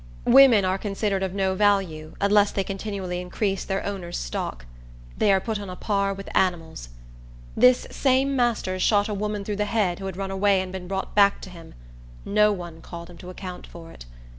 Women 0.25 0.65
are 0.65 0.79
considered 0.79 1.21
of 1.21 1.35
no 1.35 1.53
value, 1.53 2.15
unless 2.19 2.49
they 2.51 2.63
continually 2.63 3.21
increase 3.21 3.63
their 3.63 3.85
owner's 3.85 4.17
stock. 4.17 4.65
They 5.15 5.31
are 5.31 5.39
put 5.39 5.59
on 5.59 5.69
a 5.69 5.75
par 5.75 6.11
with 6.11 6.35
animals. 6.35 6.89
This 7.55 7.85
same 7.91 8.35
master 8.35 8.79
shot 8.79 9.09
a 9.09 9.13
woman 9.13 9.43
through 9.45 9.57
the 9.57 9.65
head, 9.65 9.99
who 9.99 10.07
had 10.07 10.17
run 10.17 10.31
away 10.31 10.59
and 10.59 10.71
been 10.71 10.87
brought 10.87 11.13
back 11.13 11.39
to 11.41 11.51
him. 11.51 11.75
No 12.25 12.51
one 12.51 12.81
called 12.81 13.11
him 13.11 13.17
to 13.19 13.29
account 13.29 13.67
for 13.67 13.91
it. 13.91 14.07